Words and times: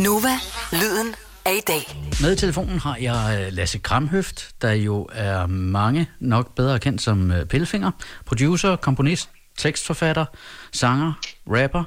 Nova, 0.00 0.28
lyden 0.72 1.14
af 1.44 1.52
i 1.56 1.60
dag. 1.66 1.96
Med 2.20 2.32
i 2.32 2.36
telefonen 2.36 2.78
har 2.78 2.96
jeg 3.00 3.40
øh, 3.46 3.52
Lasse 3.52 3.78
Kramhøft, 3.78 4.50
der 4.62 4.72
jo 4.72 5.08
er 5.12 5.46
mange 5.46 6.08
nok 6.20 6.54
bedre 6.54 6.78
kendt 6.78 7.02
som 7.02 7.30
øh, 7.30 7.46
Pillefinger. 7.46 7.90
Producer, 8.26 8.76
komponist, 8.76 9.28
tekstforfatter, 9.58 10.24
sanger, 10.72 11.12
rapper, 11.46 11.84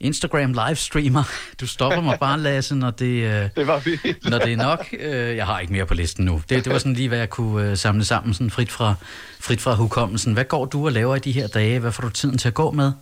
Instagram 0.00 0.52
livestreamer. 0.52 1.22
Du 1.60 1.66
stopper 1.66 2.00
mig 2.00 2.18
bare, 2.20 2.40
Lasse, 2.40 2.74
når 2.74 2.90
det, 2.90 3.22
øh, 3.22 3.48
Det 3.56 3.66
var 3.66 3.78
vi. 3.78 3.98
når 4.30 4.38
det 4.38 4.52
er 4.52 4.56
nok. 4.56 4.92
Jeg 5.36 5.46
har 5.46 5.60
ikke 5.60 5.72
mere 5.72 5.86
på 5.86 5.94
listen 5.94 6.24
nu. 6.24 6.42
Det, 6.48 6.64
det 6.64 6.72
var 6.72 6.78
sådan 6.78 6.94
lige, 6.94 7.08
hvad 7.08 7.18
jeg 7.18 7.30
kunne 7.30 7.76
samle 7.76 8.04
sammen, 8.04 8.34
sådan 8.34 8.50
frit 8.50 8.70
fra, 8.72 8.94
frit 9.40 9.60
fra 9.60 9.74
hukommelsen. 9.74 10.32
Hvad 10.32 10.44
går 10.44 10.64
du 10.64 10.86
og 10.86 10.92
laver 10.92 11.16
i 11.16 11.18
de 11.18 11.32
her 11.32 11.46
dage? 11.46 11.78
Hvad 11.78 11.92
får 11.92 12.02
du 12.02 12.08
tiden 12.10 12.38
til 12.38 12.48
at 12.48 12.54
gå 12.54 12.70
med? 12.70 12.92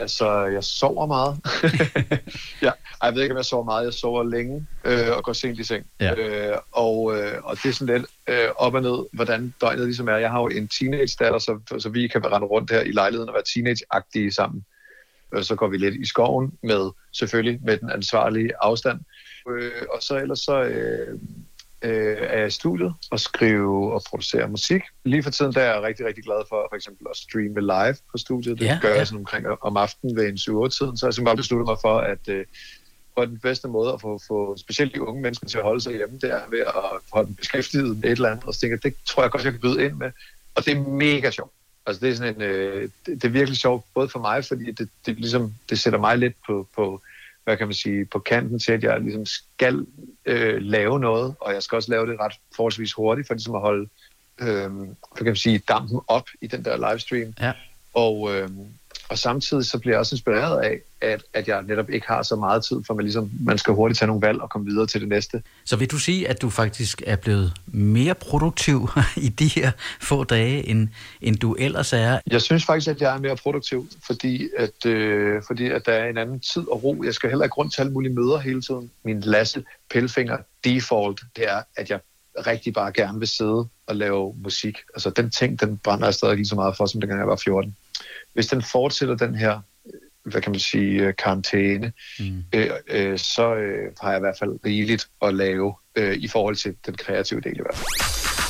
Altså, 0.00 0.44
jeg 0.44 0.64
sover 0.64 1.06
meget. 1.06 1.36
ja, 2.66 2.70
ej, 3.02 3.06
jeg 3.06 3.14
ved 3.14 3.22
ikke, 3.22 3.32
om 3.32 3.36
jeg 3.36 3.44
sover 3.44 3.64
meget. 3.64 3.84
Jeg 3.84 3.92
sover 3.92 4.22
længe 4.22 4.66
øh, 4.84 5.16
og 5.16 5.24
går 5.24 5.32
sent 5.32 5.58
i 5.58 5.64
seng. 5.64 5.86
Ja. 6.00 6.14
Øh, 6.14 6.58
og, 6.72 7.18
øh, 7.18 7.34
og 7.44 7.56
det 7.56 7.68
er 7.68 7.72
sådan 7.72 7.94
lidt 7.94 8.06
øh, 8.28 8.48
op 8.56 8.74
og 8.74 8.82
ned, 8.82 9.06
hvordan 9.12 9.54
døgnet 9.60 9.84
ligesom 9.84 10.08
er. 10.08 10.16
Jeg 10.16 10.30
har 10.30 10.40
jo 10.40 10.48
en 10.48 10.68
teenage-datter, 10.68 11.38
så, 11.38 11.78
så 11.78 11.88
vi 11.88 12.08
kan 12.08 12.32
rende 12.32 12.46
rundt 12.46 12.70
her 12.70 12.80
i 12.80 12.92
lejligheden 12.92 13.28
og 13.28 13.34
være 13.34 13.42
teenage-agtige 13.48 14.32
sammen. 14.32 14.64
Øh, 15.34 15.42
så 15.42 15.54
går 15.54 15.68
vi 15.68 15.76
lidt 15.76 15.94
i 15.94 16.06
skoven 16.06 16.52
med, 16.62 16.90
selvfølgelig, 17.12 17.60
med 17.64 17.76
den 17.76 17.90
ansvarlige 17.90 18.52
afstand. 18.60 19.00
Øh, 19.48 19.82
og 19.94 20.02
så 20.02 20.16
ellers 20.16 20.38
så 20.38 20.62
øh, 20.62 21.18
øh, 21.82 22.16
er 22.20 22.44
i 22.46 22.50
studiet 22.50 22.94
og 23.10 23.20
skrive 23.20 23.92
og 23.92 24.02
producere 24.08 24.48
musik. 24.48 24.82
Lige 25.04 25.22
for 25.22 25.30
tiden 25.30 25.52
der 25.52 25.60
er 25.60 25.74
jeg 25.74 25.82
rigtig, 25.82 26.06
rigtig 26.06 26.24
glad 26.24 26.36
for 26.48 26.66
for 26.70 26.76
eksempel 26.76 27.06
at 27.10 27.16
streame 27.16 27.60
live 27.60 27.96
på 28.10 28.18
studiet. 28.18 28.58
Det 28.58 28.64
Ja, 28.64 28.78
gør 28.82 28.88
ja. 28.88 28.96
jeg 28.96 29.06
sådan 29.06 29.18
omkring 29.18 29.46
om 29.62 29.76
aftenen 29.76 30.16
ved 30.16 30.28
en 30.28 30.34
7-8-tiden. 30.36 30.96
Så 30.96 31.06
jeg 31.06 31.14
simpelthen 31.14 31.36
besluttet 31.36 31.66
mig 31.66 31.76
for, 31.80 31.98
at 31.98 32.28
øh, 32.28 32.44
for 33.14 33.24
den 33.24 33.38
bedste 33.38 33.68
måde 33.68 33.92
at 33.92 34.00
få, 34.00 34.20
få 34.28 34.56
specielt 34.56 34.94
de 34.94 35.02
unge 35.02 35.22
mennesker 35.22 35.46
til 35.46 35.58
at 35.58 35.64
holde 35.64 35.80
sig 35.80 35.92
hjemme, 35.96 36.18
det 36.18 36.30
er 36.30 36.40
ved 36.50 36.60
at 36.60 36.72
holde 37.12 37.26
dem 37.26 37.34
beskæftiget 37.34 37.96
med 37.96 38.04
et 38.04 38.10
eller 38.10 38.28
andet. 38.30 38.44
Og 38.44 38.54
så 38.54 38.60
tænker 38.60 38.76
det 38.76 38.94
tror 39.06 39.22
jeg 39.22 39.30
godt, 39.30 39.44
jeg 39.44 39.52
kan 39.52 39.60
byde 39.60 39.84
ind 39.84 39.92
med. 39.94 40.10
Og 40.54 40.64
det 40.64 40.76
er 40.76 40.80
mega 40.80 41.30
sjovt. 41.30 41.52
Altså 41.86 42.00
det 42.00 42.10
er 42.10 42.14
sådan 42.14 42.34
en, 42.34 42.42
øh, 42.42 42.82
det, 42.82 43.22
det 43.22 43.24
er 43.24 43.28
virkelig 43.28 43.58
sjovt, 43.58 43.84
både 43.94 44.08
for 44.08 44.18
mig, 44.18 44.44
fordi 44.44 44.72
det, 44.72 44.88
det, 45.06 45.16
ligesom, 45.16 45.54
det 45.70 45.78
sætter 45.78 45.98
mig 45.98 46.18
lidt 46.18 46.34
på, 46.46 46.68
på, 46.76 47.02
hvad 47.50 47.58
kan 47.58 47.66
man 47.66 47.74
sige, 47.74 48.04
på 48.04 48.18
kanten 48.18 48.58
til, 48.58 48.72
at 48.72 48.82
jeg 48.82 49.00
ligesom 49.00 49.26
skal 49.26 49.86
øh, 50.24 50.62
lave 50.62 51.00
noget, 51.00 51.34
og 51.40 51.54
jeg 51.54 51.62
skal 51.62 51.76
også 51.76 51.90
lave 51.90 52.06
det 52.06 52.20
ret 52.20 52.32
forholdsvis 52.56 52.92
hurtigt, 52.92 53.26
for 53.26 53.34
ligesom 53.34 53.54
at 53.54 53.60
holde, 53.60 53.88
øh, 54.40 54.70
hvad 54.72 55.16
kan 55.16 55.26
man 55.26 55.36
sige, 55.36 55.58
dampen 55.58 56.00
op 56.06 56.28
i 56.40 56.46
den 56.46 56.64
der 56.64 56.90
livestream. 56.90 57.34
Ja. 57.40 57.52
Og, 57.94 58.36
øh, 58.36 58.48
og 59.10 59.18
samtidig 59.18 59.64
så 59.64 59.78
bliver 59.78 59.94
jeg 59.94 59.98
også 59.98 60.14
inspireret 60.14 60.62
af, 60.62 60.80
at, 61.00 61.22
at 61.34 61.48
jeg 61.48 61.62
netop 61.62 61.90
ikke 61.90 62.06
har 62.06 62.22
så 62.22 62.36
meget 62.36 62.64
tid, 62.64 62.76
for 62.86 62.94
man, 62.94 63.04
ligesom, 63.04 63.30
man 63.40 63.58
skal 63.58 63.74
hurtigt 63.74 63.98
tage 63.98 64.06
nogle 64.06 64.26
valg 64.26 64.40
og 64.40 64.50
komme 64.50 64.66
videre 64.66 64.86
til 64.86 65.00
det 65.00 65.08
næste. 65.08 65.42
Så 65.64 65.76
vil 65.76 65.90
du 65.90 65.98
sige, 65.98 66.28
at 66.28 66.42
du 66.42 66.50
faktisk 66.50 67.02
er 67.06 67.16
blevet 67.16 67.52
mere 67.66 68.14
produktiv 68.14 68.88
i 69.16 69.28
de 69.28 69.48
her 69.48 69.70
få 70.00 70.24
dage, 70.24 70.68
end, 70.68 70.88
end 71.20 71.36
du 71.36 71.54
ellers 71.54 71.92
er? 71.92 72.18
Jeg 72.30 72.42
synes 72.42 72.64
faktisk, 72.64 72.88
at 72.88 73.00
jeg 73.00 73.14
er 73.14 73.18
mere 73.18 73.36
produktiv, 73.36 73.88
fordi 74.06 74.48
at, 74.56 74.86
øh, 74.86 75.42
fordi 75.46 75.70
at 75.70 75.86
der 75.86 75.92
er 75.92 76.08
en 76.08 76.18
anden 76.18 76.40
tid 76.40 76.68
og 76.68 76.84
ro. 76.84 77.02
Jeg 77.04 77.14
skal 77.14 77.30
heller 77.30 77.44
ikke 77.44 77.54
rundt 77.54 77.74
til 77.74 77.80
alle 77.80 77.92
mulige 77.92 78.12
møder 78.12 78.38
hele 78.38 78.62
tiden. 78.62 78.90
Min 79.04 79.20
Lasse 79.20 79.64
Pelfinger 79.90 80.36
default, 80.64 81.20
det 81.36 81.44
er, 81.48 81.62
at 81.76 81.90
jeg 81.90 82.00
rigtig 82.46 82.72
bare 82.72 82.92
gerne 82.92 83.18
vil 83.18 83.28
sidde 83.28 83.68
og 83.86 83.96
lave 83.96 84.34
musik. 84.42 84.78
Altså 84.94 85.10
den 85.10 85.30
ting, 85.30 85.60
den 85.60 85.78
brænder 85.78 86.06
jeg 86.06 86.14
stadig 86.14 86.36
lige 86.36 86.46
så 86.46 86.54
meget 86.54 86.76
for, 86.76 86.86
som 86.86 87.00
dengang 87.00 87.20
jeg 87.20 87.28
var 87.28 87.40
14. 87.44 87.76
Hvis 88.34 88.46
den 88.46 88.62
fortsætter 88.62 89.14
den 89.16 89.34
her, 89.34 89.60
hvad 90.24 90.40
kan 90.42 90.52
man 90.52 90.60
sige, 90.60 91.00
øh, 91.02 91.14
karantæne, 91.18 91.92
Mm. 92.20 92.44
øh, 92.54 92.70
øh, 92.88 93.18
så 93.18 93.54
øh, 93.54 93.92
har 94.00 94.10
jeg 94.10 94.18
i 94.18 94.20
hvert 94.20 94.36
fald 94.38 94.50
rigeligt 94.66 95.08
at 95.22 95.34
lave 95.34 95.74
øh, 95.96 96.16
i 96.16 96.28
forhold 96.28 96.56
til 96.56 96.74
den 96.86 96.94
kreative 96.94 97.40
del 97.40 97.52
i 97.52 97.60
hvert 97.62 97.76
fald. 97.76 97.86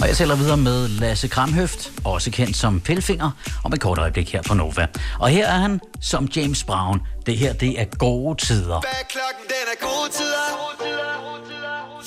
Og 0.03 0.09
jeg 0.09 0.17
taler 0.17 0.37
videre 0.37 0.57
med 0.57 0.89
Lasse 0.89 1.29
Kramhøft, 1.29 1.93
også 2.05 2.31
kendt 2.31 2.57
som 2.57 2.81
Pelfinger, 2.81 3.31
om 3.65 3.73
et 3.73 3.81
kort 3.81 3.99
øjeblik 3.99 4.33
her 4.33 4.43
på 4.43 4.55
Nova. 4.55 4.87
Og 5.21 5.29
her 5.29 5.47
er 5.47 5.59
han 5.59 5.81
som 6.01 6.25
James 6.37 6.65
Brown. 6.65 7.01
Det 7.27 7.37
her, 7.37 7.53
det 7.53 7.81
er 7.81 7.85
gode 7.99 8.45
tider. 8.47 8.81
Bag 8.81 9.09
klokken, 9.09 9.45
den 9.49 9.65
er 9.73 9.79
gode 9.87 10.11
tider. 10.13 10.47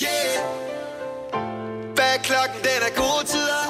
Yeah. 0.03 1.95
Bag 1.95 2.15
klokken, 2.23 2.57
den 2.67 2.79
er 2.87 2.93
gode 3.01 3.27
tider. 3.27 3.62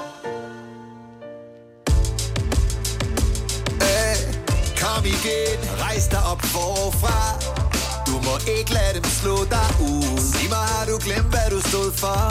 Igen, 5.24 5.60
rejs 5.82 6.08
dig 6.08 6.24
op 6.32 6.42
forfra. 6.42 7.20
Du 8.08 8.16
må 8.28 8.36
ikke 8.58 8.74
lade 8.74 8.94
dem 8.94 9.04
slå 9.04 9.36
dig 9.56 9.70
ud. 9.82 10.20
Sig 10.32 10.50
mig, 10.50 10.66
har 10.74 10.86
du 10.86 10.98
glemt, 10.98 11.30
hvad 11.34 11.48
du 11.52 11.60
stod 11.70 11.92
for? 11.92 12.22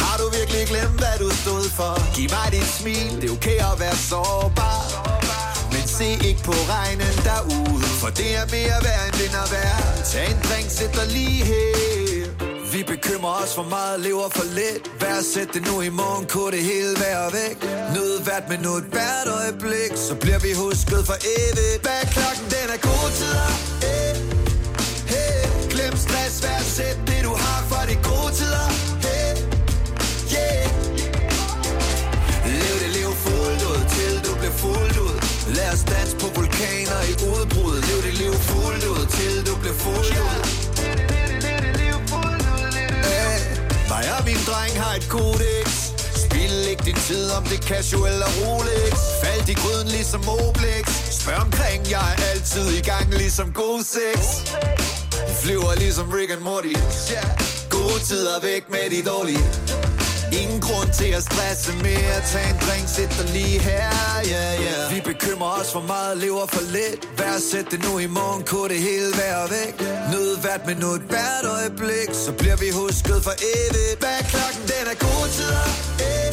Har 0.00 0.16
du 0.18 0.26
virkelig 0.38 0.66
glemt, 0.72 0.98
hvad 1.02 1.16
du 1.18 1.30
stod 1.42 1.64
for? 1.78 2.14
Giv 2.16 2.30
mig 2.30 2.48
dit 2.52 2.68
smil, 2.78 3.10
det 3.20 3.30
er 3.30 3.34
okay 3.36 3.58
at 3.72 3.80
være 3.80 3.96
sårbar. 3.96 4.80
Men 5.72 5.84
se 5.86 6.08
ikke 6.28 6.42
på 6.44 6.52
regnen 6.52 7.14
derude 7.28 7.82
For 8.00 8.08
det 8.08 8.36
er 8.36 8.46
mere 8.56 8.78
værd 8.84 9.04
end 9.06 9.14
den 9.22 9.32
er 9.42 9.48
værd 9.54 10.04
Tag 10.04 10.30
en 10.30 10.38
drink, 10.48 10.70
sæt 10.70 10.94
dig 10.94 11.06
lige 11.06 11.44
her 11.44 12.07
vi 12.78 12.82
bekymrer 12.82 13.34
os 13.42 13.54
for 13.54 13.66
meget, 13.76 14.00
lever 14.00 14.28
for 14.38 14.46
lidt. 14.58 14.82
Værdsæt 15.00 15.48
det 15.54 15.62
nu 15.68 15.74
i 15.80 15.92
morgen, 16.00 16.24
kunne 16.32 16.52
det 16.56 16.62
hele 16.72 16.92
være 17.04 17.26
væk? 17.38 17.56
Nød 17.94 18.14
hvert 18.26 18.46
minut, 18.54 18.84
hvert 18.94 19.28
øjeblik. 19.40 19.92
Så 20.08 20.14
bliver 20.22 20.40
vi 20.46 20.50
husket 20.62 21.00
for 21.08 21.18
evigt. 21.36 21.80
Bag 21.86 22.02
klokken, 22.16 22.44
den 22.54 22.66
er 22.74 22.80
gode 22.88 23.10
tider. 23.18 23.50
Hey, 23.84 24.10
hey. 25.12 25.40
Glem 25.72 25.94
stress, 26.04 26.34
værdsæt 26.44 26.98
det 27.08 27.20
du 27.28 27.32
har 27.44 27.60
for 27.70 27.82
de 27.90 27.96
gode 28.08 28.30
tider. 28.38 28.68
Hey, 29.06 29.30
yeah. 30.36 30.64
Lev 32.60 32.74
det 32.82 32.90
liv 32.98 33.10
fuldt 33.24 33.62
ud, 33.70 33.80
til 33.94 34.14
du 34.26 34.32
bliver 34.40 34.56
fuldt 34.62 34.98
ud. 35.06 35.16
Lad 35.56 35.68
os 35.74 35.82
danse 35.92 36.14
på 36.22 36.26
vulkaner 36.36 37.00
i 37.12 37.14
udbrud. 37.32 37.76
Lev 37.88 37.98
det 38.06 38.14
liv 38.22 38.34
fuldt 38.50 38.84
ud, 38.92 39.02
til 39.16 39.34
du 39.48 39.54
bliver 39.62 39.78
fuldt 39.84 40.16
ud. 40.26 40.47
din 46.88 46.96
tid 47.08 47.30
om 47.38 47.44
det 47.44 47.58
er 47.58 47.66
casual 47.72 48.12
eller 48.12 48.30
Rolex. 48.40 48.94
Fald 49.22 49.48
i 49.54 49.56
gryden 49.62 49.88
ligesom 49.96 50.22
Oblex 50.28 50.84
Spørg 51.20 51.42
omkring, 51.48 51.80
jeg 51.94 52.06
er 52.14 52.18
altid 52.32 52.66
i 52.80 52.82
gang 52.90 53.06
ligesom 53.22 53.48
god 53.52 53.80
sex. 53.94 54.18
Flyver 55.42 55.74
ligesom 55.84 56.06
Rick 56.16 56.30
and 56.36 56.42
Morty. 56.48 56.74
Gode 57.76 58.00
tider 58.08 58.40
væk 58.48 58.62
med 58.74 58.86
de 58.94 59.00
dårlige. 59.10 59.44
Ingen 60.40 60.60
grund 60.66 60.90
til 61.00 61.10
at 61.18 61.22
stresse 61.28 61.72
mere. 61.86 62.16
Tag 62.32 62.46
en 62.52 62.58
drink, 62.66 62.86
sæt 62.96 63.10
dig 63.18 63.28
lige 63.36 63.58
her 63.68 63.90
yeah, 64.32 64.52
yeah. 64.64 64.94
Vi 64.94 64.98
bekymrer 65.10 65.52
os 65.60 65.70
for 65.72 65.84
meget, 65.92 66.16
lever 66.24 66.46
for 66.54 66.64
lidt. 66.76 67.00
Værdsæt 67.18 67.66
det 67.72 67.80
nu 67.86 67.92
i 67.98 68.08
morgen, 68.18 68.42
kunne 68.50 68.68
det 68.74 68.80
hele 68.88 69.10
være 69.22 69.44
væk. 69.56 69.74
Nød 70.12 70.32
hvert 70.44 70.62
minut, 70.70 71.00
hvert 71.12 71.44
øjeblik 71.56 72.08
Så 72.12 72.32
bliver 72.40 72.56
vi 72.56 72.68
husket 72.80 73.18
for 73.26 73.34
evigt. 73.54 73.98
Hvad 74.02 74.20
klokken, 74.32 74.62
den 74.72 74.84
er 74.92 74.98
gode 75.06 75.28
tider. 75.36 75.68
yeah. 76.02 76.27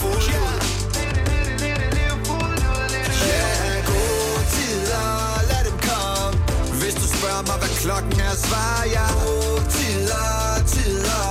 Fuldt 0.00 0.34
ud 0.44 0.56
Ja, 3.30 3.44
gode 3.90 4.40
tider, 4.54 5.08
lad 5.50 5.62
dem 5.68 5.76
komme 5.88 6.36
Hvis 6.80 6.94
du 7.00 7.06
spørger 7.16 7.42
mig, 7.48 7.56
hvad 7.62 7.72
klokken 7.82 8.20
er, 8.28 8.34
svarer 8.46 8.86
jeg 8.96 9.10
Gode 9.26 9.62
tider, 9.76 10.28
tider 10.74 11.24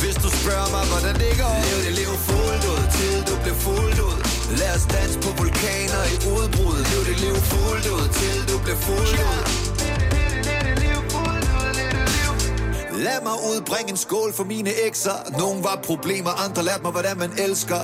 Hvis 0.00 0.16
du 0.24 0.28
spørger 0.40 0.68
mig, 0.76 0.84
hvordan 0.92 1.14
det 1.22 1.32
går 1.40 1.56
Lev 1.66 1.78
det 1.86 1.94
liv 2.00 2.12
fuldt 2.28 2.64
ud, 2.72 2.82
til 2.96 3.14
du 3.28 3.34
bliver 3.42 3.58
fuldt 3.66 3.98
ud 4.08 4.16
Lad 4.60 4.74
os 4.76 4.86
danse 4.86 5.18
på 5.18 5.28
vulkaner 5.38 6.02
i 6.14 6.16
udbrud. 6.34 6.78
Lev 6.90 7.04
det 7.04 7.20
liv 7.20 7.34
fuldt 7.34 7.86
ud, 7.86 8.08
til 8.08 8.48
du 8.48 8.58
bliver 8.64 8.76
fuldt 8.76 9.20
ud. 9.20 9.65
Lad 13.06 13.20
mig 13.22 13.32
udbringe 13.50 13.90
en 13.90 13.96
skål 13.96 14.32
for 14.32 14.44
mine 14.44 14.70
ekser. 14.86 15.38
Nogle 15.38 15.64
var 15.64 15.80
problemer, 15.84 16.30
andre 16.44 16.62
lærte 16.64 16.82
mig, 16.82 16.92
hvordan 16.92 17.18
man 17.18 17.30
elsker. 17.38 17.80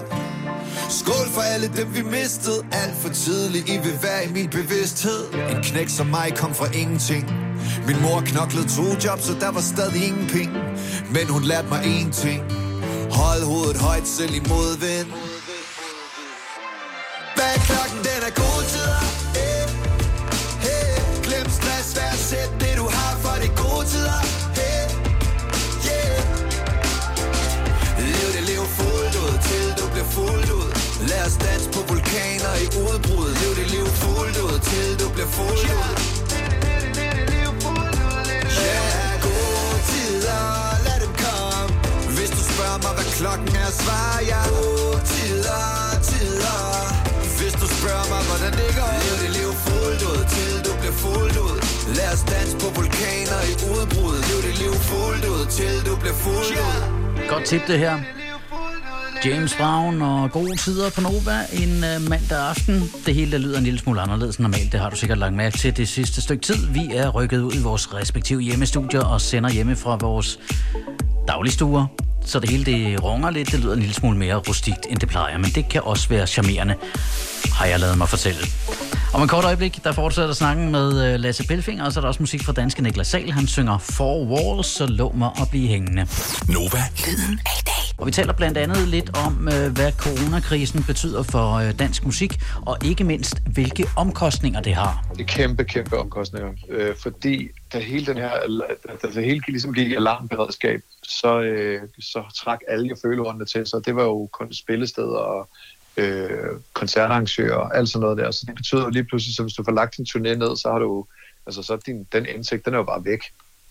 Skål 1.01 1.27
for 1.35 1.41
alle 1.41 1.69
dem, 1.77 1.95
vi 1.95 2.03
mistede. 2.03 2.67
Alt 2.73 2.97
for 3.03 3.09
tidligt, 3.09 3.69
I 3.69 3.77
vil 3.79 3.99
være 4.03 4.25
i 4.25 4.33
min 4.33 4.51
bevidsthed. 4.51 5.23
En 5.33 5.63
knæk 5.63 5.89
som 5.89 6.07
mig 6.07 6.33
kom 6.37 6.55
fra 6.55 6.67
ingenting. 6.75 7.25
Min 7.87 8.03
mor 8.03 8.21
knoklede 8.21 8.69
to 8.77 8.87
jobs, 9.05 9.25
så 9.25 9.35
der 9.41 9.51
var 9.51 9.61
stadig 9.61 10.07
ingen 10.09 10.27
penge. 10.27 10.59
Men 11.15 11.27
hun 11.29 11.43
lærte 11.43 11.69
mig 11.69 11.83
én 11.85 12.11
ting. 12.23 12.43
Hold 13.11 13.43
hovedet 13.45 13.77
højt, 13.77 14.09
selv 14.09 14.35
i 14.35 14.43
modvind. 14.49 15.09
Hvad 17.37 17.55
klokken, 17.69 17.99
den 18.09 18.21
er 18.29 18.35
gode 18.43 18.65
tider. 18.73 19.12
Til 55.57 55.87
du 55.87 55.97
bliver 55.97 56.15
fuld 56.15 56.35
ud 56.35 57.29
Godt 57.29 57.45
tip 57.45 57.61
det 57.67 57.79
her. 57.79 57.99
James 59.25 59.57
Brown 59.57 60.03
og 60.03 60.31
gode 60.31 60.57
tider 60.57 60.91
på 60.91 61.01
Nova 61.01 61.37
en 61.53 61.85
øh, 61.85 62.11
mandag 62.11 62.39
aften. 62.49 62.75
Det 63.07 63.15
hele 63.15 63.33
der 63.33 63.39
lyder 63.39 63.59
en 63.59 63.65
lille 63.65 63.79
smule 63.79 64.01
anderledes 64.01 64.37
end 64.37 64.43
normalt. 64.43 64.73
Det 64.73 64.81
har 64.81 64.91
du 64.91 64.97
sikkert 64.97 65.19
lagt 65.19 65.35
mærke 65.35 65.59
til 65.59 65.77
det 65.77 65.89
sidste 65.89 66.23
stykke 66.23 66.43
tid. 66.43 66.67
Vi 66.67 66.91
er 66.95 67.09
rykket 67.09 67.41
ud 67.41 67.53
i 67.55 67.63
vores 67.63 67.95
respektive 67.95 68.41
hjemmestudier 68.41 69.05
og 69.05 69.21
sender 69.21 69.51
hjemme 69.51 69.77
fra 69.77 69.97
vores 69.97 70.39
dagligstuer. 71.29 72.02
Så 72.25 72.41
det 72.41 72.51
hele 72.51 72.65
det 72.65 73.03
runger 73.03 73.31
lidt. 73.31 73.53
Det 73.53 73.61
lyder 73.61 73.73
en 73.73 73.79
lille 73.79 73.95
smule 73.95 74.19
mere 74.19 74.35
rustikt, 74.35 74.87
end 74.91 74.99
det 74.99 75.09
plejer. 75.09 75.39
Men 75.39 75.51
det 75.51 75.69
kan 75.69 75.83
også 75.85 76.09
være 76.09 76.27
charmerende, 76.27 76.75
har 77.53 77.67
jeg 77.67 77.81
lavet 77.81 77.99
mig 77.99 78.09
fortælle. 78.09 78.41
Om 79.15 79.23
en 79.23 79.29
kort 79.29 79.45
øjeblik, 79.45 79.85
der 79.85 79.93
fortsætter 79.93 80.35
snakken 80.35 80.71
med 80.73 81.15
øh, 81.15 81.21
Lasse 81.21 81.47
Pelfinger, 81.47 81.85
og 81.85 81.93
så 81.93 82.01
er 82.01 82.01
der 82.01 82.09
også 82.09 82.23
musik 82.23 82.45
fra 82.45 82.53
danske 82.53 82.83
Niklas 82.83 83.07
Sal. 83.07 83.31
Han 83.31 83.47
synger 83.47 83.79
Four 83.79 84.25
Walls, 84.25 84.67
så 84.67 84.87
lå 84.87 85.13
mig 85.13 85.31
at 85.41 85.51
blive 85.51 85.69
hængende. 85.69 86.07
Nova 86.49 86.83
Lyden 87.07 87.41
af 87.47 87.61
i 87.61 87.65
dag. 87.67 87.95
Og 87.99 88.07
vi 88.07 88.11
taler 88.13 88.33
blandt 88.33 88.59
andet 88.59 88.89
lidt 88.89 89.17
om, 89.17 89.49
øh, 89.49 89.73
hvad 89.73 89.93
coronakrisen 89.93 90.83
betyder 90.83 91.23
for 91.23 91.53
øh, 91.53 91.79
dansk 91.79 92.05
musik, 92.05 92.41
og 92.67 92.79
ikke 92.85 93.05
mindst, 93.05 93.43
hvilke 93.47 93.85
omkostninger 93.97 94.61
det 94.61 94.75
har. 94.75 95.05
Det 95.13 95.21
er 95.21 95.25
kæmpe, 95.25 95.65
kæmpe 95.65 95.99
omkostninger. 95.99 96.49
Fordi 97.03 97.49
da 97.73 97.79
hele 97.79 98.07
den 98.07 98.17
her, 98.17 98.31
da 99.03 99.09
det 99.09 99.25
hele 99.25 99.43
ligesom 99.49 99.75
gik 99.75 99.89
i 99.89 99.95
alarmberedskab, 99.95 100.83
så, 101.03 101.41
øh, 101.41 101.83
så 102.01 102.25
trak 102.45 102.61
alle 102.69 102.89
jo 102.89 102.97
følehåndene 103.03 103.45
til 103.45 103.67
sig. 103.67 103.87
Det 103.87 103.97
var 103.97 104.03
jo 104.03 104.29
kun 104.33 104.53
spillesteder 104.53 105.19
og 105.19 105.49
øh, 105.97 106.51
koncertarrangører 106.73 107.57
og 107.57 107.77
alt 107.77 107.89
sådan 107.89 108.03
noget 108.03 108.19
der. 108.19 108.31
Så 108.31 108.45
det 108.47 108.55
betyder 108.55 108.83
jo 108.83 108.91
lige 108.91 109.05
pludselig, 109.05 109.35
så 109.35 109.43
hvis 109.43 109.55
du 109.55 109.65
får 109.65 109.73
lagt 109.73 109.97
din 109.97 110.07
turné 110.09 110.35
ned, 110.35 110.57
så 110.57 110.71
har 110.73 110.79
du 110.79 111.07
altså 111.47 111.63
så 111.63 111.77
din, 111.87 112.07
den 112.13 112.27
indtægt, 112.27 112.65
den 112.65 112.75
er 112.75 112.79
jo 112.79 112.85
bare 112.85 113.05
væk. 113.05 113.21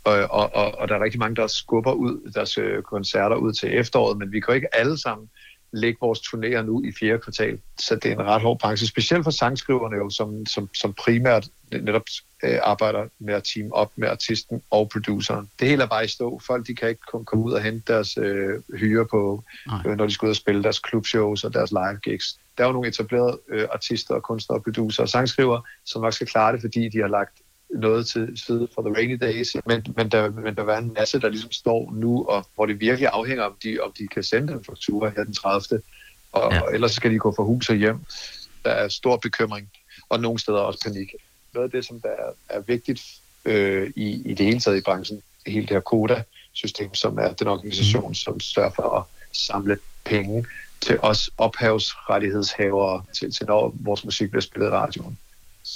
Og, 0.04 0.14
og, 0.14 0.56
og, 0.56 0.78
og 0.80 0.88
der 0.88 0.96
er 0.96 1.04
rigtig 1.04 1.20
mange, 1.20 1.36
der 1.36 1.48
skubber 1.48 1.94
ud 1.94 2.32
deres 2.32 2.58
øh, 2.58 2.84
koncerter 2.84 3.36
ud 3.36 3.54
til 3.54 3.78
efteråret, 3.78 4.18
men 4.18 4.32
vi 4.32 4.40
kan 4.40 4.48
jo 4.48 4.56
ikke 4.56 4.76
alle 4.76 4.98
sammen 4.98 5.30
lægge 5.74 5.98
vores 6.02 6.20
turnéer 6.20 6.62
nu 6.62 6.84
i 6.84 6.92
fjerde 7.00 7.20
kvartal. 7.20 7.60
Så 7.80 7.96
det 7.96 8.06
er 8.06 8.16
en 8.16 8.26
ret 8.26 8.42
hård 8.42 8.60
branche, 8.60 8.88
specielt 8.88 9.24
for 9.24 9.32
sangskriverne 9.32 9.96
jo, 9.96 10.10
som, 10.10 10.46
som, 10.46 10.70
som 10.74 10.94
primært 10.94 11.48
netop 11.72 12.04
øh, 12.44 12.60
arbejder 12.64 13.08
med 13.20 13.34
at 13.34 13.44
team 13.44 13.72
op 13.72 13.92
med 13.96 14.08
artisten 14.08 14.62
og 14.70 14.90
produceren. 14.90 15.50
Det 15.60 15.68
hele 15.68 15.84
er 15.84 15.88
bare 15.88 16.06
i 16.06 16.08
stå. 16.08 16.40
Folk 16.48 16.68
de 16.68 16.76
kan 16.76 16.90
ikke 16.90 17.02
komme, 17.12 17.26
komme 17.26 17.46
ud 17.46 17.52
og 17.52 17.62
hente 17.62 17.94
deres 17.94 18.18
øh, 18.18 18.62
hyre 18.76 19.06
på, 19.06 19.44
øh, 19.86 19.98
når 19.98 20.06
de 20.06 20.14
skal 20.14 20.26
ud 20.26 20.30
og 20.30 20.36
spille 20.36 20.64
deres 20.64 20.80
klubshows 20.80 21.44
og 21.44 21.54
deres 21.54 21.72
live 21.72 22.00
gigs. 22.04 22.40
Der 22.58 22.64
er 22.64 22.68
jo 22.68 22.74
nogle 22.74 22.88
etablerede 22.88 23.40
øh, 23.50 23.68
artister 23.74 24.16
og 24.16 24.24
kunstnere 24.24 24.60
og 24.60 24.64
producer 24.64 25.04
og 25.04 25.10
sangskrivere, 25.10 25.62
som 25.86 26.02
nok 26.02 26.14
skal 26.14 26.28
klare 26.28 26.54
det, 26.54 26.62
fordi 26.62 26.90
de 26.90 27.00
har 27.00 27.08
lagt 27.08 27.42
noget 27.74 28.08
til 28.08 28.32
side 28.36 28.68
for 28.76 28.82
the 28.82 28.94
rainy 28.96 29.18
days, 29.22 29.56
men, 29.66 29.86
men, 29.98 30.10
der, 30.10 30.30
men 30.30 30.56
der 30.56 30.64
var 30.64 30.78
en 30.78 30.94
masse, 30.94 31.20
der 31.20 31.30
ligesom 31.30 31.52
står 31.52 31.92
nu, 31.94 32.26
og 32.26 32.48
hvor 32.56 32.66
det 32.66 32.80
virkelig 32.80 33.10
afhænger, 33.14 33.44
om 33.44 33.56
de, 33.64 33.80
om 33.80 33.92
de 34.00 34.08
kan 34.08 34.24
sende 34.24 34.54
en 34.54 34.64
faktura 34.64 35.10
her 35.10 35.24
den 35.24 35.34
30. 35.34 35.82
Og, 36.32 36.52
Ja. 36.54 36.62
og 36.62 36.74
ellers 36.74 36.92
skal 36.92 37.12
de 37.12 37.20
gå 37.20 37.34
fra 37.36 37.44
hus 37.44 37.70
og 37.70 37.76
hjem. 37.76 38.00
Der 38.66 38.72
er 38.72 38.88
stor 38.88 39.18
bekymring, 39.18 39.70
og 40.10 40.20
nogle 40.20 40.40
steder 40.40 40.58
også 40.60 40.80
panik. 40.84 41.14
Noget 41.54 41.66
af 41.66 41.72
det, 41.72 41.86
som 41.86 42.02
der 42.02 42.10
er, 42.10 42.32
er 42.50 42.60
vigtigt 42.60 43.02
øh, 43.46 43.92
i, 43.96 44.22
i 44.32 44.34
det 44.34 44.46
hele 44.46 44.60
taget 44.60 44.78
i 44.78 44.82
branchen, 44.82 45.22
hele 45.48 45.62
det 45.62 45.70
her 45.70 45.80
KODA-system, 45.80 46.94
som 46.94 47.18
er 47.18 47.34
den 47.34 47.48
organisation, 47.48 48.16
som 48.16 48.40
sørger 48.40 48.70
for 48.76 48.98
at 48.98 49.04
samle 49.38 49.78
penge 50.06 50.46
til 50.82 50.98
os 51.02 51.30
ophavsrettighedshavere, 51.38 53.04
til, 53.14 53.32
til 53.32 53.46
når 53.48 53.74
vores 53.80 54.06
musik 54.06 54.30
bliver 54.30 54.42
spillet 54.42 54.68
i 54.68 54.72
radioen. 54.72 55.18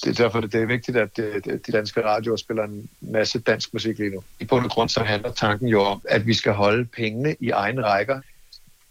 Det 0.03 0.19
er 0.19 0.23
derfor, 0.23 0.41
det 0.41 0.55
er 0.61 0.65
vigtigt, 0.65 0.97
at 0.97 1.19
øh, 1.19 1.41
de 1.45 1.71
danske 1.71 2.03
radioer 2.03 2.35
spiller 2.35 2.63
en 2.63 2.89
masse 3.01 3.39
dansk 3.39 3.73
musik 3.73 3.97
lige 3.97 4.09
nu. 4.09 4.23
I 4.39 4.45
bund 4.45 4.65
og 4.65 4.71
grund 4.71 4.89
så 4.89 5.03
handler 5.03 5.31
tanken 5.31 5.67
jo 5.67 5.81
om, 5.81 6.01
at 6.09 6.27
vi 6.27 6.33
skal 6.33 6.53
holde 6.53 6.85
pengene 6.85 7.35
i 7.39 7.49
egne 7.49 7.83
rækker. 7.83 8.21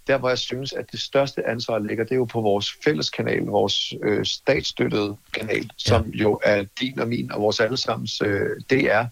Der, 0.07 0.19
hvor 0.19 0.29
jeg 0.29 0.39
synes, 0.39 0.73
at 0.73 0.93
det 0.93 1.01
største 1.01 1.49
ansvar 1.49 1.79
ligger, 1.79 2.05
det 2.05 2.13
er 2.13 2.17
jo 2.17 2.25
på 2.25 2.41
vores 2.41 2.73
fælles 2.85 3.11
kanal, 3.11 3.43
vores 3.43 3.95
øh, 4.03 4.25
statsstøttede 4.25 5.17
kanal, 5.33 5.71
som 5.77 6.07
jo 6.11 6.41
er 6.45 6.65
din 6.81 7.01
og 7.01 7.09
min 7.09 7.33
og 7.33 7.43
vores 7.43 7.61
allesammens 7.61 8.23
øh, 8.25 8.61
DR. 8.71 9.05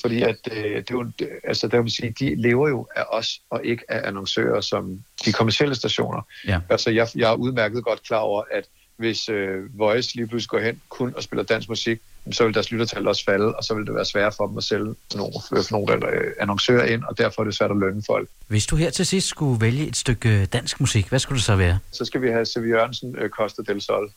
Fordi 0.00 0.22
at, 0.22 0.36
øh, 0.52 0.76
det 0.76 0.90
er 0.90 0.94
jo, 0.94 1.10
altså, 1.44 1.68
der 1.68 1.82
vil 1.82 1.90
sige, 1.90 2.14
de 2.20 2.34
lever 2.34 2.68
jo 2.68 2.86
af 2.96 3.04
os, 3.08 3.40
og 3.50 3.64
ikke 3.64 3.84
af 3.88 4.08
annoncører 4.08 4.60
som 4.60 5.04
de 5.24 5.32
kommercielle 5.32 5.74
stationer. 5.74 6.22
Ja. 6.46 6.60
Altså, 6.70 6.90
jeg, 6.90 7.08
jeg 7.16 7.30
er 7.30 7.34
udmærket 7.34 7.84
godt 7.84 8.02
klar 8.02 8.18
over, 8.18 8.42
at 8.50 8.64
hvis 9.00 9.28
øh, 9.28 9.78
Voice 9.78 10.14
lige 10.14 10.26
pludselig 10.26 10.48
går 10.48 10.58
hen 10.58 10.80
kun 10.88 11.14
og 11.16 11.22
spiller 11.22 11.44
dansk 11.44 11.68
musik, 11.68 12.00
så 12.32 12.44
vil 12.44 12.54
deres 12.54 12.70
lyttertal 12.70 13.08
også 13.08 13.24
falde, 13.24 13.54
og 13.54 13.64
så 13.64 13.74
vil 13.74 13.86
det 13.86 13.94
være 13.94 14.04
svært 14.04 14.34
for 14.34 14.46
dem 14.46 14.56
at 14.56 14.64
sælge 14.64 14.94
nogle, 15.14 15.32
for 15.48 15.72
nogle 15.72 16.06
øh, 16.06 16.32
annoncører 16.40 16.84
ind, 16.84 17.04
og 17.04 17.18
derfor 17.18 17.42
er 17.42 17.44
det 17.44 17.54
svært 17.54 17.70
at 17.70 17.76
lønne 17.76 18.02
folk. 18.06 18.28
Hvis 18.48 18.66
du 18.66 18.76
her 18.76 18.90
til 18.90 19.06
sidst 19.06 19.28
skulle 19.28 19.60
vælge 19.60 19.86
et 19.86 19.96
stykke 19.96 20.28
øh, 20.28 20.46
dansk 20.52 20.80
musik, 20.80 21.08
hvad 21.08 21.18
skulle 21.18 21.36
det 21.36 21.44
så 21.44 21.56
være? 21.56 21.78
Så 21.90 22.04
skal 22.04 22.22
vi 22.22 22.28
have 22.28 22.46
Sevi 22.46 22.68
Jørgensen, 22.68 23.16
øh, 23.18 23.30
Costa 23.30 23.62
del 23.62 23.80
Sol. 23.80 24.10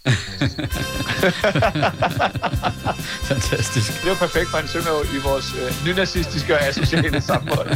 Fantastisk. 3.31 4.01
Det 4.01 4.05
er 4.05 4.09
jo 4.09 4.15
perfekt, 4.15 4.49
for 4.49 4.57
han 4.57 4.67
synger 4.67 4.91
jo 4.97 5.03
i 5.17 5.19
vores 5.23 5.47
øh, 5.61 5.87
nynazistiske 5.87 6.53
og 6.53 6.61
asociale 6.67 7.21
samfund. 7.21 7.69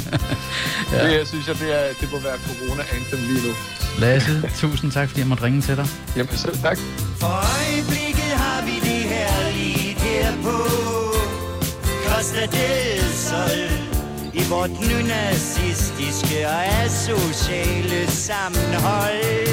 ja. 0.93 1.19
Det 1.19 1.27
synes 1.27 1.47
jeg, 1.47 1.55
det, 1.59 1.69
er, 1.79 1.93
det 2.01 2.11
må 2.11 2.19
være 2.19 2.37
corona-anthem 2.47 3.19
lige 3.19 3.47
nu. 3.47 3.53
Lasse, 3.99 4.31
tusind 4.55 4.91
tak, 4.91 5.07
fordi 5.07 5.19
jeg 5.19 5.27
måtte 5.27 5.43
ringe 5.43 5.61
til 5.61 5.75
dig. 5.77 5.87
Jamen 6.15 6.37
selv 6.37 6.57
tak. 6.57 6.77
For 7.21 7.33
øjeblikket 7.57 8.31
har 8.43 8.65
vi 8.65 8.75
det 8.89 8.96
lige 10.17 10.25
her 10.25 10.41
på 10.43 10.57
Costa 12.05 12.41
del 12.41 13.03
Sol 13.13 13.61
I 14.33 14.41
vort 14.49 14.69
nu 14.69 14.97
nazistiske 15.07 16.47
og 16.47 16.65
asociale 16.65 18.11
sammenhold? 18.11 19.47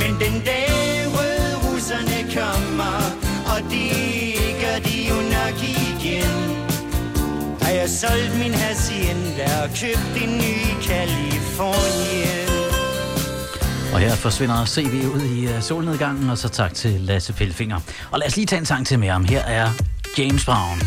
Men 0.00 0.12
den 0.20 0.42
dag 0.44 1.06
røde 1.14 1.54
russerne 1.64 2.20
kommer 2.36 2.98
Og 3.54 3.70
de 3.70 3.90
gør 4.62 4.78
de 4.88 5.08
jo 5.08 5.14
nok 5.14 5.56
igen 5.62 6.66
Har 7.62 7.70
jeg 7.70 7.88
solgt 7.90 8.38
min 8.38 8.54
hacienda 8.54 9.62
og 9.62 9.68
købt 9.68 10.22
en 10.22 10.38
ny 10.38 10.54
i 10.72 10.76
Kalifornien 10.82 12.39
og 14.00 14.06
her 14.06 14.16
forsvinder 14.16 14.64
CV 14.64 14.94
ud 15.14 15.20
i 15.20 15.46
uh, 15.46 15.62
solnedgangen, 15.62 16.30
og 16.30 16.38
så 16.38 16.48
tak 16.48 16.74
til 16.74 17.00
Lasse 17.00 17.32
Pelfinger. 17.32 17.80
Og 18.10 18.18
lad 18.18 18.26
os 18.26 18.36
lige 18.36 18.46
tage 18.46 18.58
en 18.58 18.66
sang 18.66 18.86
til 18.86 18.98
med 18.98 19.08
ham. 19.08 19.24
Her 19.24 19.40
er 19.40 19.70
James 20.18 20.44
Brown. 20.44 20.80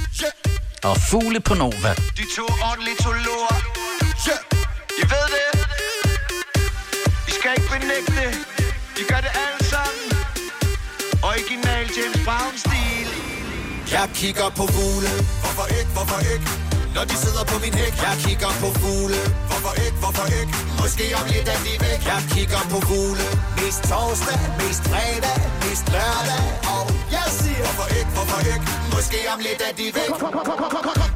Og 0.84 0.98
Fugle 0.98 1.40
på 1.40 1.54
Nova. 1.54 1.94
De 2.18 2.26
to 2.36 2.46
ordentligt 2.70 2.98
to 3.00 3.10
yeah. 3.10 4.40
I 5.02 5.04
ved 5.14 5.26
det. 5.36 5.48
I 7.28 7.32
skal 7.32 7.52
ikke 7.58 7.70
benægte 7.74 8.12
det. 8.22 8.32
I 9.02 9.04
gør 9.12 9.22
det 9.26 9.32
alle 9.44 9.62
sammen. 9.74 10.08
Original 11.24 11.86
James 11.98 12.20
Brown-stil. 12.26 13.10
Jeg 13.92 14.10
kigger 14.14 14.50
på 14.50 14.64
fugle. 14.76 15.10
Hvorfor 15.42 15.66
ikke, 15.80 15.92
hvorfor 15.98 16.20
ikke 16.34 16.73
når 16.96 17.04
de 17.12 17.16
sidder 17.24 17.44
på 17.52 17.56
min 17.64 17.74
hæk 17.82 17.94
Jeg 18.08 18.16
kigger 18.26 18.52
på 18.64 18.70
fugle. 18.82 19.20
Hvorfor 19.50 19.74
ikke, 19.86 19.98
hvorfor 20.04 20.28
ikke? 20.40 20.52
Måske 20.82 21.06
om 21.20 21.26
lidt 21.34 21.48
er 21.56 21.60
de 21.68 21.74
væk. 21.86 22.02
Jeg 22.12 22.22
kigger 22.34 22.62
på 22.74 22.78
fugle. 22.90 23.26
Mest 23.60 23.82
torsdag, 23.92 24.38
mest 24.62 24.84
fredag, 24.92 25.38
mest 25.64 25.86
lørdag. 25.96 26.44
Og 26.76 26.84
jeg 27.16 27.28
siger 27.42 27.64
Hvorfor 27.68 27.88
ikke, 28.00 28.12
hvorfor 28.18 28.40
ikke? 28.54 28.66
Måske 28.96 29.20
om 29.34 29.40
lidt 29.48 29.62
er 29.68 29.74
de 29.80 29.86
væk. 29.98 30.10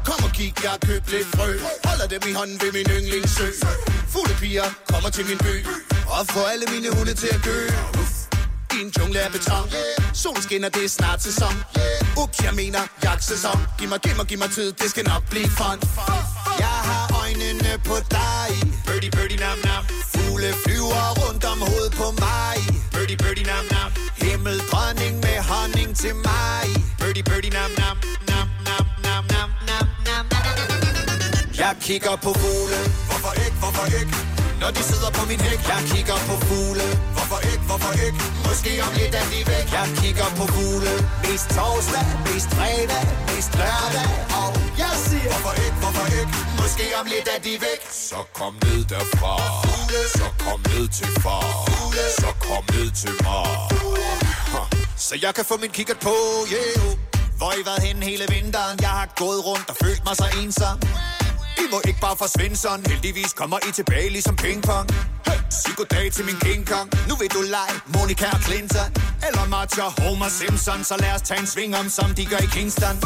Kom 0.08 0.20
og 0.26 0.32
kig, 0.38 0.52
jeg 0.64 0.70
har 0.74 0.82
købt 0.90 1.08
lidt 1.14 1.28
frø. 1.36 1.50
Holder 1.88 2.06
dem 2.14 2.22
i 2.30 2.32
hånden 2.38 2.56
ved 2.62 2.70
min 2.76 2.86
yndlingssø. 2.96 3.48
Fuglepiger 4.12 4.68
kommer 4.92 5.10
til 5.16 5.24
min 5.30 5.38
by. 5.46 5.54
Og 6.14 6.20
får 6.34 6.46
alle 6.52 6.66
mine 6.74 6.88
hunde 6.96 7.14
til 7.22 7.30
at 7.36 7.40
gø 7.48 7.58
i 8.78 8.82
en 8.82 8.92
jungle 8.98 9.20
af 9.20 9.32
beton. 9.32 9.64
Yeah. 9.74 10.14
Solen 10.14 10.42
skinner, 10.42 10.68
det 10.68 10.84
er 10.84 10.88
snart 10.88 11.22
sæson. 11.22 11.54
Yeah. 11.78 12.22
Ups, 12.22 12.38
jeg 12.46 12.54
mener 12.54 12.82
jagtsæson. 13.04 13.60
Giv 13.78 13.88
mig, 13.88 14.00
giv 14.00 14.16
mig, 14.16 14.26
giv 14.26 14.38
mig 14.38 14.50
tid, 14.50 14.72
det 14.72 14.90
skal 14.90 15.04
nok 15.04 15.22
blive 15.30 15.48
fun. 15.58 15.78
Jeg 16.64 16.78
har 16.88 17.04
øjnene 17.22 17.72
på 17.88 17.96
dig. 18.16 18.50
Birdie, 18.86 19.10
birdie, 19.10 19.38
nam, 19.44 19.58
nam. 19.68 19.82
Fugle 20.14 20.50
flyver 20.64 21.04
rundt 21.20 21.44
om 21.52 21.58
hovedet 21.68 21.92
på 22.00 22.06
mig. 22.26 22.56
Birdie, 22.94 23.16
birdie, 23.16 23.46
nam, 23.52 23.64
nam. 23.74 23.90
Himmel, 24.22 24.58
dronning 24.70 25.14
med 25.24 25.38
honning 25.50 25.96
til 26.02 26.14
mig. 26.28 26.66
Birdie, 27.00 27.24
birdie, 27.30 27.50
nam, 27.58 27.70
nam. 27.80 27.96
Nam, 28.30 28.48
nam, 28.68 28.84
nam, 29.06 29.24
nam, 29.36 29.48
nam, 29.68 29.86
nam, 30.08 30.24
nam. 30.32 30.48
Jeg 31.62 31.76
kigger 31.80 32.16
på 32.16 32.30
fugle. 32.42 32.80
Hvorfor 33.08 33.32
ikke, 33.44 33.56
hvorfor 33.62 33.86
ikke? 34.00 34.37
Når 34.62 34.70
de 34.76 34.82
sidder 34.90 35.10
på 35.18 35.22
min 35.30 35.40
hæk 35.48 35.60
Jeg 35.72 35.82
kigger 35.92 36.18
på 36.28 36.34
fugle. 36.48 36.86
Hvorfor 37.16 37.40
ikke, 37.50 37.64
hvorfor 37.70 37.92
ikke? 38.06 38.18
Måske 38.46 38.72
om 38.86 38.92
lidt 39.00 39.14
er 39.20 39.26
de 39.32 39.40
væk 39.50 39.66
Jeg 39.78 39.86
kigger 40.00 40.28
på 40.38 40.44
fugle. 40.54 40.92
Mest 41.24 41.46
torsdag, 41.56 42.04
mest 42.26 42.48
fredag, 42.58 43.04
mest 43.30 43.52
lørdag 43.60 44.08
Og 44.40 44.48
jeg 44.82 44.94
siger 45.06 45.28
Hvorfor 45.32 45.54
ikke, 45.64 45.78
hvorfor 45.82 46.06
ikke? 46.20 46.32
Måske 46.60 46.84
om 47.00 47.06
lidt 47.14 47.28
er 47.34 47.40
de 47.46 47.54
væk. 47.66 47.80
Så 48.10 48.20
kom 48.38 48.52
ned 48.66 48.80
derfra. 48.92 49.32
Fugle. 49.66 50.02
Så 50.18 50.26
kom 50.44 50.58
ned 50.72 50.86
til 50.98 51.10
far. 51.24 51.46
Fugle. 51.68 52.04
Så 52.22 52.30
kom 52.46 52.62
ned 52.74 52.90
til 53.02 53.14
mig 53.26 53.46
Så 55.06 55.14
jeg 55.24 55.32
kan 55.36 55.44
få 55.50 55.56
min 55.62 55.72
kikkert 55.78 56.00
på, 56.08 56.14
yeah. 56.52 56.98
Hvor 57.38 57.52
I 57.60 57.62
været 57.68 57.82
henne 57.82 58.04
hele 58.04 58.24
vinteren? 58.34 58.76
Jeg 58.80 58.88
har 59.00 59.08
gået 59.16 59.40
rundt 59.46 59.70
og 59.70 59.76
følt 59.82 60.02
mig 60.06 60.16
så 60.16 60.26
ensom. 60.42 60.78
I 61.62 61.64
må 61.72 61.78
ikke 61.90 62.00
bare 62.00 62.16
forsvinde 62.24 62.56
sådan. 62.56 62.84
Heldigvis 62.90 63.32
kommer 63.40 63.58
I 63.68 63.70
tilbage 63.72 64.08
ligesom 64.10 64.36
pingpong. 64.36 64.86
Hey, 65.26 65.38
Sig 65.50 65.72
goddag 65.76 66.12
til 66.12 66.24
min 66.24 66.38
King 66.46 66.62
Kong. 66.70 66.88
Nu 67.08 67.14
vil 67.20 67.30
du 67.36 67.40
lege 67.56 67.74
Monica 67.94 68.26
og 68.36 68.40
Clinton. 68.46 68.88
Eller 69.26 69.44
Martha 69.54 69.86
Homer 69.98 70.28
Simpson. 70.28 70.84
Så 70.84 70.94
lad 71.04 71.12
os 71.16 71.22
tage 71.28 71.40
en 71.40 71.46
sving 71.46 71.76
om 71.80 71.88
som 71.88 72.08
de 72.18 72.24
gør 72.32 72.42
i 72.48 72.50
Kingston. 72.56 72.96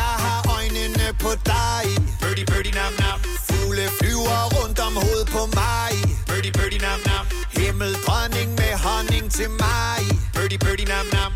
Jeg 0.00 0.12
har 0.24 0.40
øjnene 0.56 1.06
på 1.24 1.30
dig. 1.52 1.82
Birdie, 2.20 2.46
birdie, 2.52 2.74
nam, 2.80 2.92
nam. 3.02 3.18
Fugle 3.48 3.84
flyver 4.00 4.38
rundt 4.56 4.78
om 4.86 4.92
hovedet 5.02 5.28
på 5.36 5.42
mig. 5.60 5.92
Birdie, 6.28 6.52
birdie, 6.58 6.80
nam, 6.86 7.00
nam. 7.10 7.24
Himmel, 7.58 7.92
dronning 8.06 8.48
med 8.60 8.72
honning 8.86 9.24
til 9.38 9.50
mig. 9.64 10.00
Birdie, 10.34 10.58
birdie, 10.58 10.86
Nam, 10.92 11.06
nam, 11.12 11.32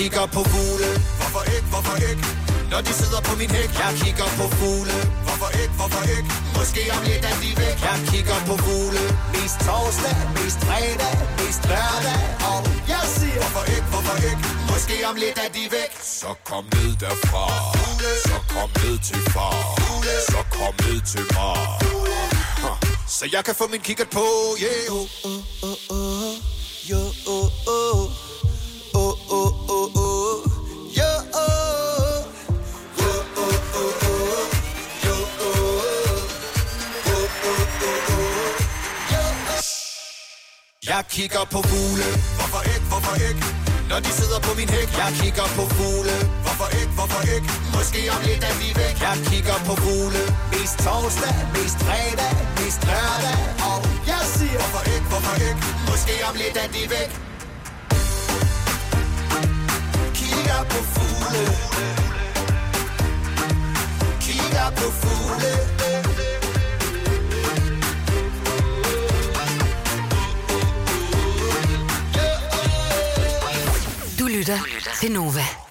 kigger 0.00 0.26
på 0.36 0.42
fugle, 0.52 0.90
hvorfor 1.18 1.42
ikke, 1.54 1.68
hvorfor 1.72 1.96
ikke? 2.10 2.24
Når 2.72 2.80
de 2.86 2.92
sidder 3.00 3.20
på 3.28 3.32
min 3.40 3.50
hæk, 3.56 3.70
jeg 3.82 3.92
kigger 4.02 4.28
på 4.38 4.46
fugle 4.58 4.96
Hvorfor 5.26 5.50
ikke, 5.62 5.74
hvorfor 5.80 6.02
ikke? 6.16 6.28
Måske 6.58 6.82
om 6.96 7.02
lidt 7.08 7.24
er 7.30 7.36
de 7.44 7.50
væk 7.62 7.76
Jeg 7.88 7.98
kigger 8.10 8.38
på 8.48 8.54
fugle 8.64 9.04
Mest 9.34 9.56
torsdag, 9.66 10.16
mest 10.38 10.60
fredag, 10.68 11.14
mest 11.40 11.62
lørdag 11.72 12.20
Og 12.50 12.58
jeg 12.92 13.04
siger 13.16 13.40
Hvorfor 13.42 13.64
ikke, 13.74 13.88
hvorfor 13.92 14.16
ikke? 14.30 14.42
Måske 14.70 14.94
om 15.10 15.16
lidt 15.22 15.38
er 15.44 15.50
de 15.56 15.64
væk 15.76 15.92
Så 16.20 16.30
kom 16.50 16.64
ned 16.74 16.90
derfra 17.02 17.44
fugle. 17.78 18.12
Så 18.28 18.36
kom 18.54 18.68
ned 18.82 18.96
til 19.08 19.20
far 19.34 19.58
fugle. 19.80 20.14
Så 20.32 20.40
kom 20.56 20.74
ned 20.84 21.00
til 21.12 21.24
mig 21.36 21.62
Så 23.16 23.24
jeg 23.34 23.42
kan 23.46 23.54
få 23.60 23.64
min 23.74 23.82
kikkert 23.88 24.10
på, 24.18 24.26
yeah 24.64 24.96
oh, 24.98 25.06
oh, 25.28 25.40
oh, 25.68 25.78
oh. 25.96 26.34
Yo, 26.90 27.00
oh, 27.34 27.48
oh. 27.74 27.79
Jeg 40.94 41.04
kigger 41.16 41.44
på 41.54 41.60
fugle, 41.70 42.08
hvorfor 42.38 42.62
ikke, 42.74 42.86
hvorfor 42.92 43.14
ikke? 43.28 43.42
Når 43.90 43.98
de 44.06 44.10
sidder 44.20 44.40
på 44.46 44.52
min 44.58 44.68
hæk, 44.76 44.88
jeg 45.02 45.10
kigger 45.20 45.48
på 45.58 45.64
fugle. 45.76 46.16
Hvorfor 46.44 46.68
ikke, 46.80 46.92
hvorfor 46.98 47.22
ikke? 47.34 47.48
Måske 47.76 48.00
om 48.14 48.20
lidt 48.28 48.42
er 48.50 48.54
vi 48.60 48.68
væk. 48.80 48.94
Jeg 49.06 49.16
kigger 49.30 49.58
på 49.68 49.74
fugle. 49.84 50.22
Mest 50.52 50.76
torsdag, 50.84 51.34
mest 51.56 51.78
fredag, 51.86 52.32
mest 52.58 52.80
lørdag. 52.90 53.38
Og 53.70 53.78
jeg 54.10 54.22
siger 54.36 54.58
Hvorfor 54.62 54.82
ikke, 54.94 55.06
hvorfor 55.12 55.36
ikke? 55.48 55.60
Måske 55.90 56.14
om 56.28 56.34
lidt 56.42 56.56
er 56.64 56.68
de 56.76 56.82
væk. 56.94 57.10
Kigger 60.18 60.60
på 60.72 60.80
fugle. 60.94 61.44
Kigger 64.26 64.68
på 64.78 64.86
fugle. 65.00 65.52
Lytter 74.40 74.58
til 75.00 75.12
Nova. 75.12 75.69